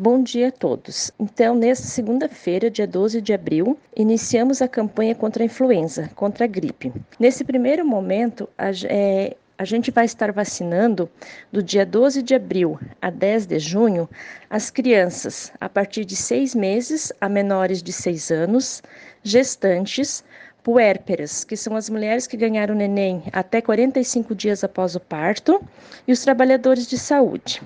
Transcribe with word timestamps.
Bom 0.00 0.22
dia 0.22 0.46
a 0.46 0.52
todos. 0.52 1.10
Então, 1.18 1.56
nesta 1.56 1.84
segunda-feira, 1.84 2.70
dia 2.70 2.86
12 2.86 3.20
de 3.20 3.32
abril, 3.32 3.76
iniciamos 3.96 4.62
a 4.62 4.68
campanha 4.68 5.12
contra 5.12 5.42
a 5.42 5.46
influenza, 5.46 6.08
contra 6.14 6.44
a 6.44 6.46
gripe. 6.46 6.92
Nesse 7.18 7.42
primeiro 7.42 7.84
momento, 7.84 8.48
a, 8.56 8.70
é, 8.84 9.36
a 9.58 9.64
gente 9.64 9.90
vai 9.90 10.04
estar 10.04 10.30
vacinando 10.30 11.10
do 11.50 11.60
dia 11.60 11.84
12 11.84 12.22
de 12.22 12.32
abril 12.32 12.78
a 13.02 13.10
10 13.10 13.48
de 13.48 13.58
junho 13.58 14.08
as 14.48 14.70
crianças 14.70 15.52
a 15.60 15.68
partir 15.68 16.04
de 16.04 16.14
seis 16.14 16.54
meses 16.54 17.12
a 17.20 17.28
menores 17.28 17.82
de 17.82 17.92
seis 17.92 18.30
anos, 18.30 18.80
gestantes, 19.24 20.22
puérperas, 20.62 21.42
que 21.42 21.56
são 21.56 21.74
as 21.74 21.90
mulheres 21.90 22.28
que 22.28 22.36
ganharam 22.36 22.74
neném 22.76 23.24
até 23.32 23.60
45 23.60 24.32
dias 24.32 24.62
após 24.62 24.94
o 24.94 25.00
parto, 25.00 25.60
e 26.06 26.12
os 26.12 26.22
trabalhadores 26.22 26.86
de 26.86 26.96
saúde. 26.96 27.60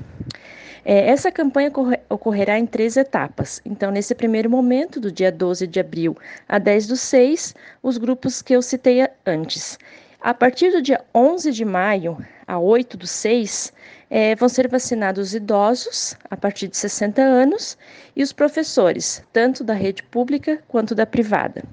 É, 0.84 1.08
essa 1.08 1.30
campanha 1.30 1.70
ocorrerá 2.08 2.58
em 2.58 2.66
três 2.66 2.96
etapas. 2.96 3.60
Então, 3.64 3.90
nesse 3.90 4.14
primeiro 4.14 4.50
momento, 4.50 4.98
do 4.98 5.12
dia 5.12 5.30
12 5.30 5.66
de 5.66 5.78
abril 5.78 6.16
a 6.48 6.58
10 6.58 6.88
do 6.88 6.96
6, 6.96 7.54
os 7.82 7.98
grupos 7.98 8.42
que 8.42 8.54
eu 8.54 8.60
citei 8.60 9.06
antes. 9.24 9.78
A 10.20 10.34
partir 10.34 10.70
do 10.70 10.82
dia 10.82 11.00
11 11.14 11.52
de 11.52 11.64
maio 11.64 12.16
a 12.46 12.58
8 12.58 12.96
do 12.96 13.06
6, 13.06 13.72
é, 14.10 14.34
vão 14.34 14.48
ser 14.48 14.68
vacinados 14.68 15.28
os 15.28 15.34
idosos 15.34 16.16
a 16.30 16.36
partir 16.36 16.68
de 16.68 16.76
60 16.76 17.22
anos 17.22 17.78
e 18.14 18.22
os 18.22 18.32
professores, 18.32 19.22
tanto 19.32 19.64
da 19.64 19.74
rede 19.74 20.02
pública 20.02 20.62
quanto 20.68 20.94
da 20.94 21.06
privada. 21.06 21.64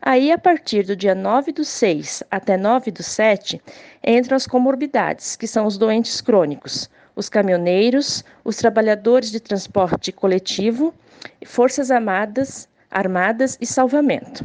Aí, 0.00 0.30
a 0.30 0.38
partir 0.38 0.84
do 0.84 0.94
dia 0.94 1.14
9 1.14 1.50
do 1.52 1.64
6 1.64 2.22
até 2.30 2.56
9 2.56 2.90
do 2.90 3.02
7, 3.02 3.60
entram 4.06 4.36
as 4.36 4.46
comorbidades, 4.46 5.34
que 5.34 5.46
são 5.46 5.66
os 5.66 5.76
doentes 5.76 6.20
crônicos, 6.20 6.88
os 7.18 7.28
caminhoneiros, 7.28 8.24
os 8.44 8.54
trabalhadores 8.54 9.32
de 9.32 9.40
transporte 9.40 10.12
coletivo, 10.12 10.94
forças 11.44 11.90
armadas, 11.90 12.68
armadas 12.88 13.58
e 13.60 13.66
salvamento. 13.66 14.44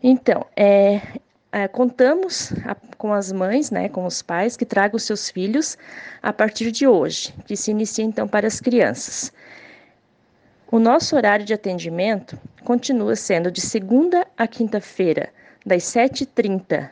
Então, 0.00 0.46
é, 0.54 1.02
é, 1.50 1.66
contamos 1.66 2.52
a, 2.64 2.76
com 2.96 3.12
as 3.12 3.32
mães, 3.32 3.72
né, 3.72 3.88
com 3.88 4.06
os 4.06 4.22
pais 4.22 4.56
que 4.56 4.64
tragam 4.64 5.00
seus 5.00 5.28
filhos 5.28 5.76
a 6.22 6.32
partir 6.32 6.70
de 6.70 6.86
hoje, 6.86 7.34
que 7.44 7.56
se 7.56 7.72
inicia 7.72 8.04
então 8.04 8.28
para 8.28 8.46
as 8.46 8.60
crianças. 8.60 9.32
O 10.70 10.78
nosso 10.78 11.16
horário 11.16 11.44
de 11.44 11.54
atendimento 11.54 12.38
continua 12.62 13.16
sendo 13.16 13.50
de 13.50 13.60
segunda 13.60 14.24
a 14.38 14.46
quinta-feira, 14.46 15.28
das 15.66 15.82
7h30 15.82 16.88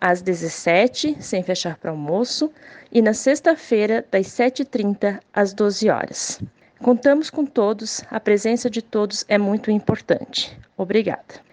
às 0.00 0.22
17 0.22 1.16
sem 1.20 1.42
fechar 1.42 1.76
para 1.76 1.90
almoço, 1.90 2.50
e 2.90 3.02
na 3.02 3.12
sexta-feira, 3.14 4.04
das 4.10 4.26
7h30 4.26 5.20
às 5.32 5.52
12 5.52 5.90
horas. 5.90 6.40
Contamos 6.82 7.28
com 7.28 7.44
todos, 7.44 8.02
a 8.10 8.20
presença 8.20 8.70
de 8.70 8.80
todos 8.80 9.24
é 9.28 9.36
muito 9.36 9.70
importante. 9.70 10.56
Obrigada. 10.76 11.47